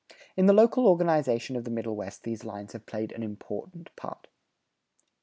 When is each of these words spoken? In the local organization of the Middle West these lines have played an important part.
In 0.35 0.47
the 0.47 0.53
local 0.53 0.87
organization 0.87 1.55
of 1.55 1.63
the 1.63 1.69
Middle 1.69 1.95
West 1.95 2.23
these 2.23 2.43
lines 2.43 2.73
have 2.73 2.87
played 2.87 3.11
an 3.11 3.21
important 3.21 3.95
part. 3.95 4.25